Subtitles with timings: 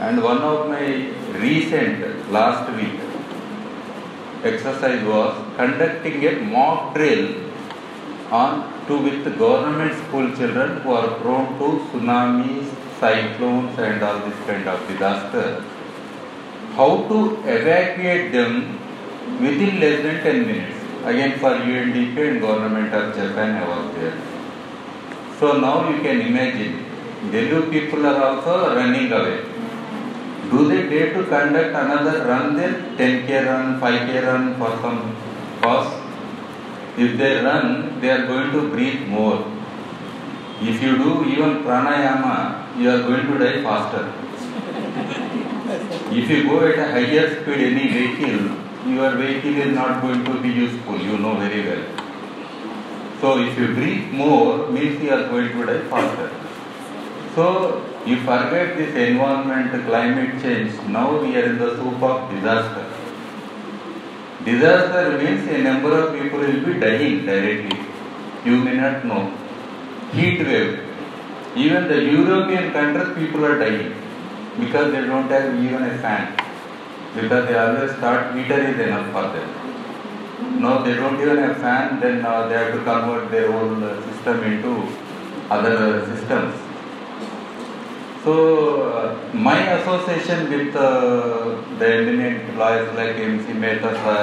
[0.00, 3.00] And one of my recent last week
[4.42, 7.34] exercise was conducting a mock drill
[8.30, 12.66] on to with government school children who are prone to tsunamis,
[12.98, 15.64] cyclones and all this kind of disaster.
[16.74, 18.78] How to evacuate them
[19.40, 20.76] within less than 10 minutes.
[21.04, 24.18] Again for UNDP and government of Japan I was there.
[25.38, 26.84] So now you can imagine,
[27.30, 29.44] Delhi people are also running away.
[30.50, 35.16] Do they dare to conduct another run then 10k run, 5k run for some
[35.60, 35.92] cause?
[36.96, 39.50] If they run, they are going to breathe more.
[40.60, 44.12] If you do even pranayama, you are going to die faster.
[46.12, 50.40] If you go at a higher speed, any vehicle, your vehicle is not going to
[50.40, 51.84] be useful, you know very well.
[53.20, 56.30] So if you breathe more, means you are going to die faster.
[57.34, 60.72] So you forget this environment, climate change.
[60.88, 62.84] Now we are in the soup of disaster.
[64.44, 67.78] Disaster means a number of people will be dying directly.
[68.44, 69.32] You may not know.
[70.12, 70.80] Heat wave.
[71.56, 73.94] Even the European countries, people are dying
[74.60, 76.36] because they don't have even a fan.
[77.14, 80.60] Because they always thought heater is enough for them.
[80.60, 84.02] Now they don't even have fan, then uh, they have to convert their whole uh,
[84.10, 84.88] system into
[85.48, 86.54] other systems.
[88.24, 93.52] So, uh, my association with uh, the eminent lawyers like M.C.
[93.52, 94.22] Mehta sir,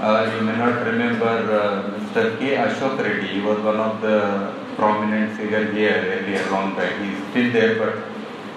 [0.00, 2.38] uh, you may not remember uh, Mr.
[2.38, 2.56] K.
[2.56, 6.98] Ashok Reddy, he was one of the prominent figure here earlier long back.
[7.02, 7.94] He is still there, but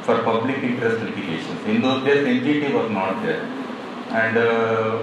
[0.06, 1.66] for public interest litigations.
[1.68, 3.44] In those days, NGT was not there.
[4.12, 5.00] And uh,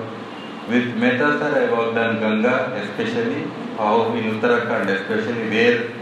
[0.70, 3.42] with Mehta sir, I worked on Ganga, especially
[3.76, 5.92] how in Uttarakhand, especially where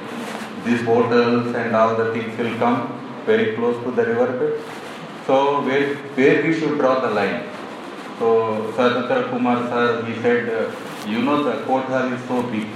[0.64, 4.62] these hotels and all the things will come very close to the riverbed.
[5.26, 7.42] So where where we should draw the line.
[8.18, 10.70] So Sadhakar Kumar sir, he said, uh,
[11.06, 12.68] you know the court is so big,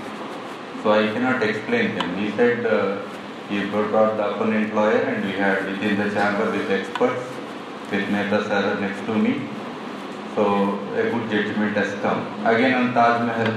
[0.83, 2.17] so I cannot explain them.
[2.19, 2.99] He said uh,
[3.49, 7.25] he brought the opponent lawyer and we had within the chamber with experts,
[7.91, 9.49] with Mehta sir next to me.
[10.35, 12.21] So a good judgment has come.
[12.47, 13.53] Again on Taj Mahal.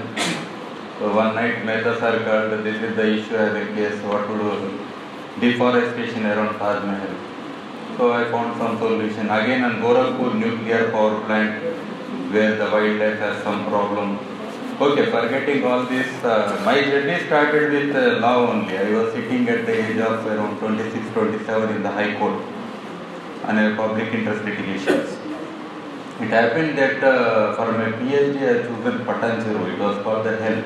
[0.99, 4.37] So one night Mehta sir called, this is the issue as a case, what to
[4.37, 4.82] do?
[5.39, 7.15] Deforestation around Taj Mahal.
[7.97, 9.29] So I found some solution.
[9.29, 11.63] Again on Gorakhpur nuclear power plant
[12.31, 14.19] where the wildlife has some problem.
[14.81, 18.77] Okay, forgetting all this, uh, my journey started with uh, law only.
[18.77, 22.43] I was sitting at the age of around 26, 27 in the High Court
[23.45, 25.17] on a public interest litigations.
[26.19, 29.73] It happened that uh, for my PhD I chosen Patancheru.
[29.73, 30.63] It was called the Hell.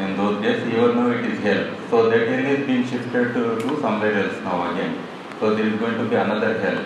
[0.00, 1.62] In those days, even now it is Hell.
[1.90, 4.98] So that Hell is being shifted to, to somewhere else now again.
[5.38, 6.84] So there is going to be another Hell.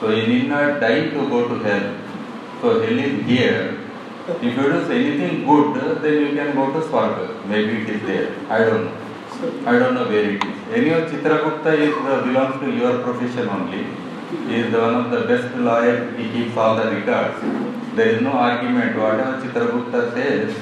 [0.00, 1.86] So you need not die to go to Hell.
[2.60, 3.78] So Hell is here.
[4.28, 7.44] If you do anything good, then you can go to Swarga.
[7.46, 8.34] Maybe it is there.
[8.48, 9.00] I don't know.
[9.66, 10.58] I don't know where it is.
[10.72, 13.86] Anyway, Chitragupta is, uh, belongs to your profession only.
[14.46, 16.14] He is one of the best lawyer.
[16.16, 17.40] He keeps all the records.
[17.96, 18.96] There is no argument.
[18.96, 20.54] Whatever Chitragupta says,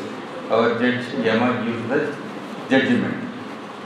[0.50, 2.16] our judge Yama gives the
[2.70, 3.25] judgment.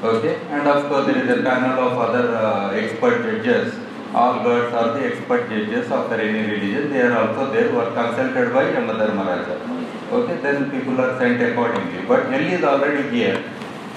[0.02, 3.74] Okay, and of course there is a panel of other uh, expert judges.
[4.14, 6.90] All gods are the expert judges of the any religion.
[6.90, 9.56] They are also there who are consulted by Yamadharmaraja.
[10.12, 12.02] Okay, then people are sent accordingly.
[12.06, 13.42] But hell is already here.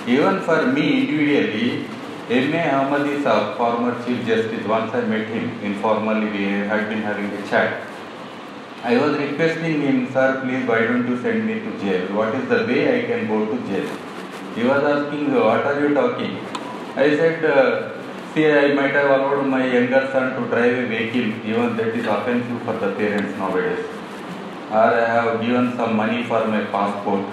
[0.07, 1.87] Even for me individually,
[2.29, 2.69] M.A.
[2.75, 4.65] Ahmad is a former Chief Justice.
[4.67, 7.81] Once I met him informally, we had been having a chat.
[8.87, 12.03] I was requesting him, sir, please, why don't you send me to jail?
[12.15, 13.87] What is the way I can go to jail?
[14.53, 16.37] He was asking, what are you talking?
[16.95, 17.99] I said, uh,
[18.33, 22.05] see, I might have allowed my younger son to drive a vehicle, even that is
[22.05, 23.83] offensive for the parents nowadays.
[24.69, 27.25] Or I have given some money for my passport,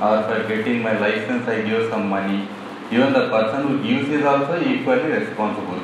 [0.00, 2.46] or for getting my license, I give some money.
[2.92, 5.82] Even the person who gives is also equally responsible.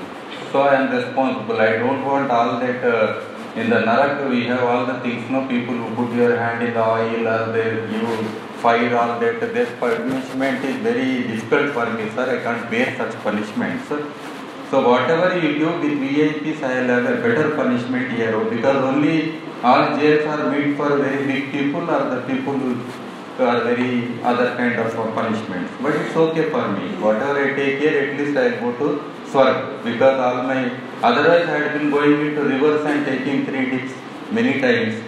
[0.52, 1.60] So I am responsible.
[1.60, 2.84] I don't want all that.
[2.84, 6.62] Uh, in the Narak, we have all the things, no people who put your hand
[6.62, 8.06] in the oil or they you
[8.62, 9.40] fire all that.
[9.40, 12.38] This punishment is very difficult for me, sir.
[12.38, 13.88] I can't bear such punishments.
[14.70, 19.40] So whatever you do with VIPs, I will have a better punishment here because only
[19.64, 22.76] all jails are made for very big people or the people who
[23.44, 25.72] are very other kind of punishments.
[25.82, 26.94] But it's okay for me.
[27.06, 30.60] Whatever I take here, at least I go to Swarg because all my
[31.02, 33.92] otherwise I had been going into rivers and taking three dips
[34.30, 35.02] many times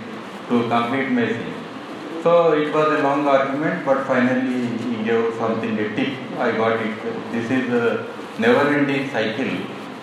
[0.48, 1.52] to complete my sin.
[2.22, 6.38] So it was a long argument, but finally he gave something a tip.
[6.38, 6.96] I got it.
[7.32, 8.06] This is a
[8.38, 9.52] never-ending cycle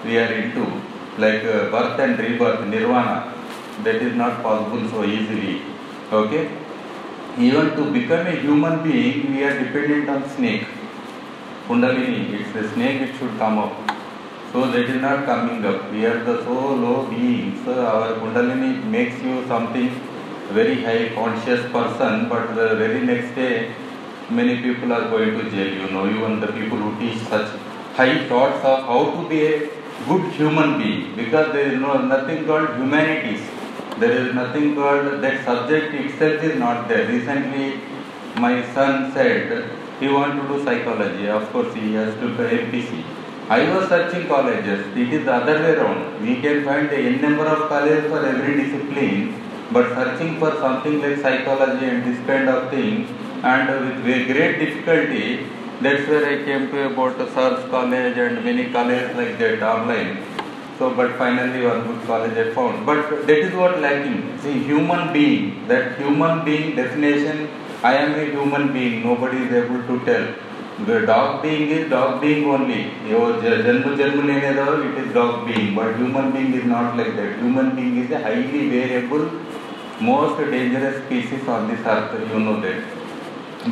[0.05, 0.65] we are into.
[1.19, 3.33] like uh, birth and rebirth, nirvana,
[3.83, 5.61] that is not possible so easily.
[6.11, 6.49] Okay?
[7.37, 10.67] Even to become a human being, we are dependent on snake.
[11.67, 13.98] Kundalini, it's the snake, it should come up.
[14.51, 15.91] So that is not coming up.
[15.91, 17.67] We are the so low beings.
[17.67, 19.91] Our Kundalini makes you something
[20.51, 23.75] very high conscious person, but the very next day,
[24.31, 25.71] many people are going to jail.
[25.81, 27.51] You know, even the people who teach such
[27.93, 29.69] high thoughts of how to be a
[30.07, 33.41] good human being, because there is no nothing called humanities.
[33.99, 37.07] There is nothing called that subject itself is not there.
[37.07, 37.81] Recently,
[38.37, 39.69] my son said
[39.99, 41.27] he want to do psychology.
[41.29, 43.03] Of course, he has to do MPC.
[43.49, 44.81] I was searching colleges.
[44.95, 46.21] It is the other way around.
[46.21, 49.21] We can find n number of colleges for every discipline,
[49.71, 53.07] but searching for something like psychology and this kind of thing,
[53.51, 53.71] and
[54.07, 55.47] with great difficulty,
[55.81, 60.11] that's where I came to about SARS college and many colleges like that online.
[60.77, 62.85] So, but finally one good college I found.
[62.85, 64.37] But that is what lacking.
[64.43, 67.49] See, human being, that human being definition,
[67.81, 70.27] I am a human being, nobody is able to tell.
[70.85, 72.93] The dog being is dog being only.
[73.07, 77.39] Your janma janma lene it is dog being, but human being is not like that.
[77.39, 79.29] Human being is a highly variable,
[79.99, 82.81] most dangerous species on this earth, you know that.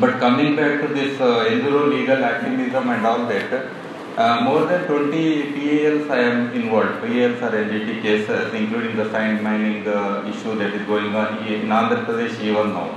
[0.02, 3.70] But coming back to this uh, enviro legal activism and all that,
[4.18, 7.02] uh, more than 20 PILs I am involved.
[7.02, 11.68] PILs are NGT cases, including the sand mining uh, issue that is going on in
[11.68, 12.90] Andhra Pradesh even now.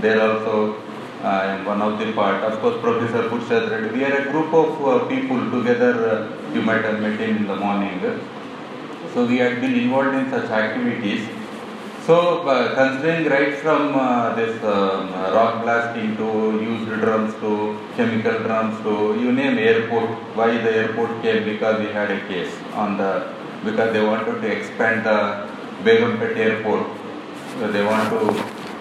[0.00, 0.82] There also
[1.24, 2.42] I am one of the part.
[2.44, 3.96] Of course, Professor Purshad Reddy.
[3.96, 5.92] We are a group of uh, people together.
[6.06, 7.98] Uh, you might have met him in the morning.
[9.14, 11.26] So we had been involved in such activities.
[12.04, 18.40] So uh, considering right from uh, this um, rock blasting to used drums to chemical
[18.40, 20.10] drums to you name airport.
[20.36, 21.44] Why the airport came?
[21.44, 23.32] Because we had a case on the
[23.64, 25.48] because they wanted to expand the
[25.84, 26.86] Begumpet airport.
[27.58, 28.20] So they want to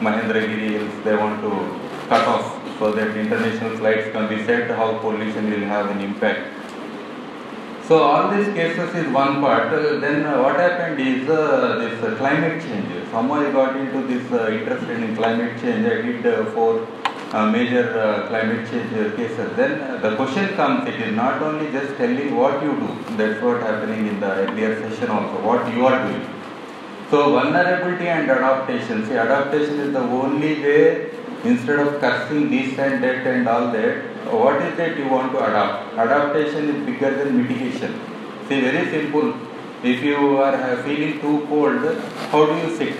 [0.04, 1.04] Mahendragiri.
[1.06, 4.70] They want to cut off so that international flights can be set.
[4.72, 6.64] How pollution will have an impact.
[7.88, 9.74] So all these cases is one part.
[9.74, 12.88] Uh, then uh, what happened is uh, this uh, climate change.
[13.12, 15.86] Somehow I got into this uh, interested in climate change.
[15.86, 16.88] I did uh, four
[17.52, 19.56] major climate change cases.
[19.58, 23.18] Then the question comes, it is not only just telling what you do.
[23.18, 26.26] That's what happening in the earlier session also, what you are doing.
[27.10, 29.06] So vulnerability and adaptation.
[29.08, 31.10] See, adaptation is the only way
[31.44, 33.98] instead of cursing this and that and all that,
[34.32, 35.94] what is that you want to adapt?
[35.98, 38.00] Adaptation is bigger than mitigation.
[38.48, 39.34] See, very simple.
[39.84, 41.98] If you are feeling too cold,
[42.32, 42.96] how do you sit?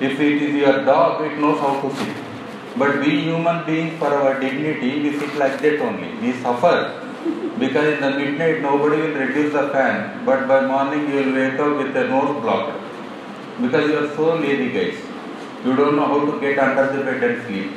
[0.00, 2.16] If it is your dog, it knows how to sit.
[2.76, 6.12] But we human beings, for our dignity, we sit like that only.
[6.20, 7.00] We suffer
[7.58, 11.58] because in the midnight nobody will reduce the fan, but by morning you will wake
[11.58, 12.80] up with a nose blocked
[13.60, 15.09] because you are so lazy, guys.
[15.64, 17.70] You don't know how to get under the bed and sleep.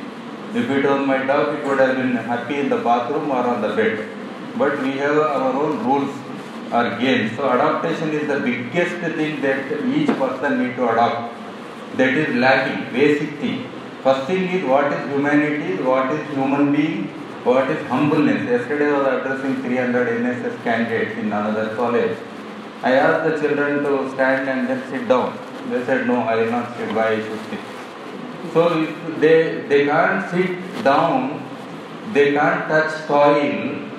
[0.54, 3.60] If it was my dog, it would have been happy in the bathroom or on
[3.60, 4.08] the bed.
[4.56, 6.10] But we have our own rules
[6.72, 7.36] or games.
[7.36, 11.34] So adaptation is the biggest thing that each person need to adopt.
[11.98, 13.68] That is lacking, basic thing.
[14.02, 17.08] First thing is what is humanity, what is human being,
[17.44, 18.48] what is humbleness.
[18.48, 22.16] Yesterday I was addressing 300 NSS candidates in another college.
[22.82, 25.38] I asked the children to stand and then sit down.
[25.70, 26.94] They said, no, I will not sit.
[26.94, 27.73] Why I should sit?
[28.54, 31.42] So if they, they can't sit down,
[32.12, 33.90] they can't touch soil,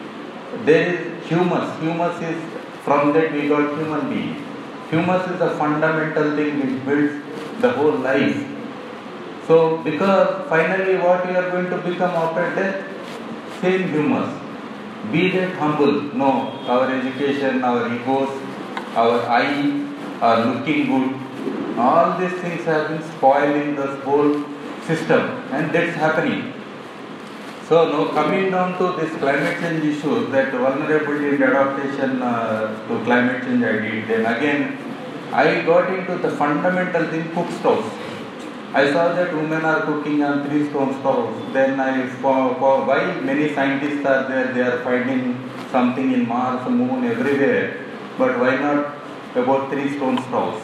[0.64, 1.78] there is humus.
[1.82, 2.42] Humus is,
[2.86, 4.42] from that we got human being.
[4.90, 8.48] Humus is a fundamental thing which builds the whole life.
[9.46, 13.62] So because finally what you are going to become after death?
[13.62, 14.42] Same humus.
[15.12, 16.02] Be that humble.
[16.14, 18.30] No, our education, our egos,
[18.96, 19.86] our eye
[20.22, 21.25] are looking good
[21.78, 24.44] all these things have been spoiling the whole
[24.88, 26.54] system and that's happening.
[27.68, 33.04] So now coming down to this climate change issue, that vulnerability and adaptation uh, to
[33.04, 34.78] climate change I did, then again
[35.32, 37.90] I got into the fundamental thing cook stoves.
[38.74, 41.54] I saw that women are cooking on three stone stoves.
[41.54, 46.70] Then I for, for why many scientists are there, they are finding something in Mars,
[46.70, 47.86] Moon, everywhere.
[48.18, 48.96] But why not
[49.34, 50.62] about three stone stoves?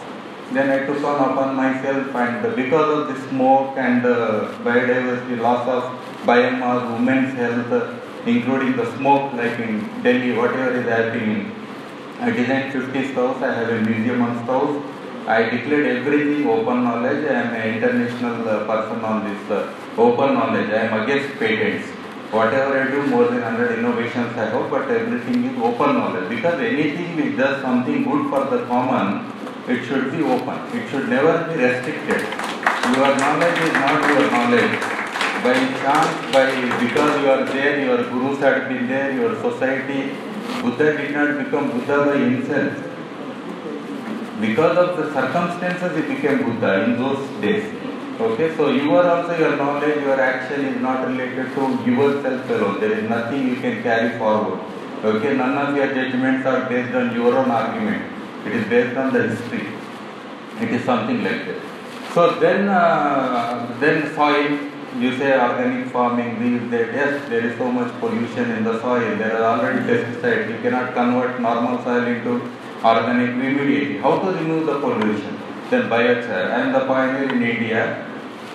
[0.53, 5.67] Then I took on upon myself and because of the smoke and uh, biodiversity loss
[5.67, 5.83] of
[6.25, 11.55] biomass, women's health, including the smoke like in Delhi, whatever is happening.
[12.19, 14.85] I designed 50 stoves, I have a museum on stoves.
[15.27, 17.25] I declared everything open knowledge.
[17.29, 20.69] I am an international uh, person on this uh, open knowledge.
[20.69, 21.87] I am against patents.
[22.31, 26.29] whatever I do, more than 100 innovations I have, but everything is open knowledge.
[26.29, 29.25] Because anything which does something good for the common,
[29.71, 30.59] it should be open.
[30.77, 32.21] It should never be restricted.
[32.95, 34.75] Your knowledge is not your knowledge.
[35.43, 36.45] By chance, by
[36.79, 40.15] because you are there, your gurus had been there, your society,
[40.61, 42.73] Buddha did not become Buddha by himself.
[44.41, 47.73] Because of the circumstances, he became Buddha in those days.
[48.19, 52.79] Okay, so you are also your knowledge, your action is not related to yourself alone.
[52.79, 54.59] There is nothing you can carry forward.
[55.03, 58.20] Okay, none of your judgments are based on your own argument.
[58.45, 59.67] It is based on the history.
[60.59, 61.61] It is something like that.
[62.13, 64.59] So then, uh, then soil.
[64.99, 66.93] You say organic farming, these, that.
[66.93, 69.15] Yes, there is so much pollution in the soil.
[69.17, 70.49] There are already pesticides.
[70.49, 72.51] You cannot convert normal soil into
[72.83, 73.99] organic immediately.
[73.99, 75.39] How to remove the pollution?
[75.69, 76.51] Then biochar.
[76.51, 78.05] I am the pioneer in India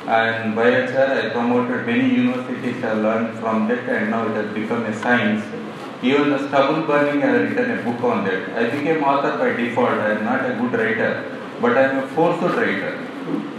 [0.06, 4.84] and biochar I promoted many universities I learned from that and now it has become
[4.84, 5.44] a science.
[6.02, 8.50] Even the stubble burning I have written a book on that.
[8.50, 9.98] I became author by default.
[9.98, 11.24] I am not a good writer,
[11.60, 12.98] but I am a forced writer.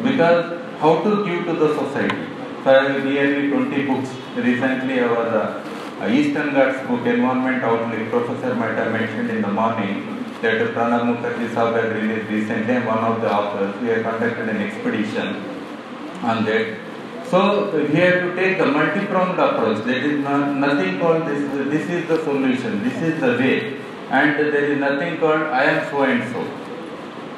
[0.03, 2.27] Because how to give to the society?
[2.63, 4.10] So I have nearly 20 books.
[4.36, 9.48] Recently I was uh, Eastern Ghats book, Environment Outlook, Professor might have mentioned in the
[9.48, 12.75] morning that Pranab Mukherjee Sahab had released recently.
[12.86, 13.82] One of the authors.
[13.82, 15.44] We have conducted an expedition
[16.22, 16.87] on that.
[17.29, 17.39] So
[17.75, 19.84] we have to take the multi-pronged approach.
[19.86, 21.41] There is no, nothing called this.
[21.67, 22.84] This is the solution.
[22.84, 26.43] This is the way, and there is nothing called I am so and so.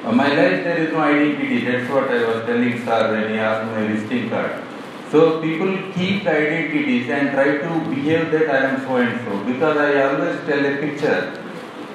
[0.05, 1.65] Uh, my life there is no identity.
[1.65, 4.63] That's what I was telling sir when he asked my visiting card.
[5.11, 9.43] So people keep identities and try to behave that I am so and so.
[9.51, 11.43] Because I always tell a picture.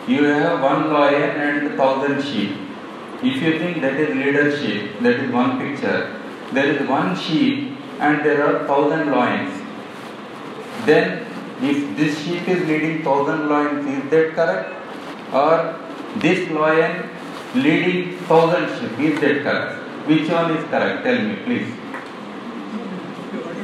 [0.08, 2.58] You have one lion and thousand sheep.
[3.22, 6.20] If you think that is leadership, that is one picture
[6.54, 9.62] there is one sheep and there are thousand lions.
[10.86, 11.26] Then
[11.62, 14.72] if this sheep is leading thousand lions, is that correct?
[15.32, 15.78] Or
[16.16, 17.08] this lion
[17.54, 20.08] leading thousand sheep, is that correct?
[20.08, 21.04] Which one is correct?
[21.04, 21.68] Tell me please.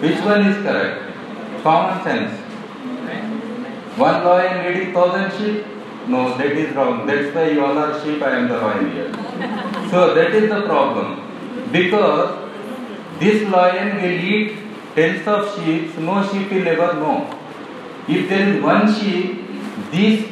[0.01, 1.63] Which one is correct?
[1.63, 2.39] Common sense.
[3.99, 5.67] One lion leading thousand sheep?
[6.09, 7.07] No, that is wrong.
[7.07, 9.13] That's why you all are sheep, I am the lion here.
[9.91, 11.21] So that is the problem.
[11.71, 12.40] Because
[13.21, 14.59] this lion will eat
[14.95, 17.17] tens of sheep, no sheep will ever know.
[18.09, 19.41] If there is one sheep,
[19.93, 20.27] these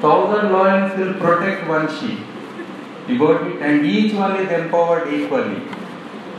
[0.00, 2.18] thousand lions will protect one sheep.
[3.08, 3.62] You got it?
[3.62, 5.62] And each one is empowered equally.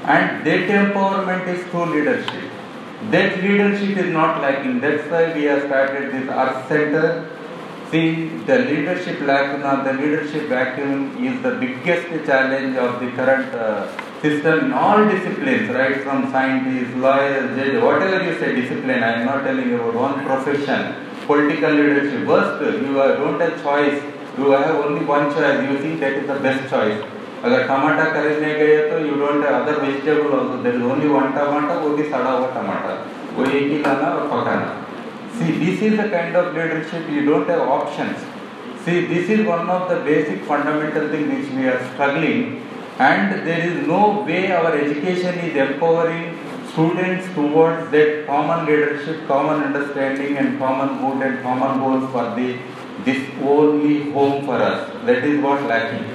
[0.04, 2.52] And that empowerment is through leadership.
[3.12, 4.80] That leadership is not lacking.
[4.82, 7.30] That's why we have started this Earth Center.
[7.92, 13.88] See, the leadership lacuna, the leadership vacuum is the biggest challenge of the current uh,
[14.25, 19.27] system in all disciplines, right from scientists, lawyers, judges, whatever you say discipline, I am
[19.27, 20.95] not telling you about one profession,
[21.27, 24.03] political leadership, worst, you don't have choice,
[24.39, 27.01] you have only one choice, you think that is the best choice.
[27.45, 31.75] अगर टमाटा खरीदने गए तो you don't other vegetable also there is only one टमाटा
[31.85, 32.97] वो भी सड़ा हुआ टमाटा
[33.37, 34.67] वो एक ही लाना और पकाना
[35.39, 38.27] see this is the kind of leadership you don't have options
[38.85, 42.45] see this is one of the basic fundamental thing which we are struggling
[42.98, 46.38] and there is no way our education is empowering
[46.72, 52.58] students towards that common leadership, common understanding and common good and common goals for the
[53.04, 54.90] this only home for us.
[55.06, 56.06] That is what lacking.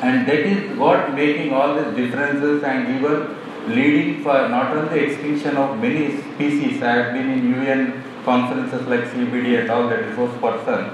[0.00, 3.36] And that is what making all these differences and even
[3.68, 6.82] leading for not only extinction of many species.
[6.82, 10.90] I have been in UN conferences like CBD and all that resource person.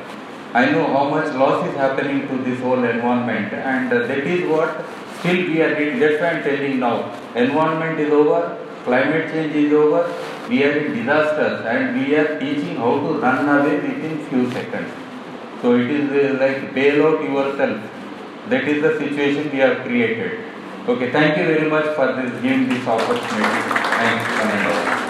[0.54, 4.48] I know how much loss is happening to this whole environment and uh, that is
[4.48, 4.86] what
[5.18, 7.12] Still we are in, that's why I am telling now.
[7.34, 10.14] Environment is over, climate change is over,
[10.48, 14.92] we are in disasters and we are teaching how to run away within few seconds.
[15.60, 17.80] So it is uh, like bail out yourself.
[18.48, 20.38] That is the situation we have created.
[20.86, 25.07] Okay, thank you very much for this giving this opportunity.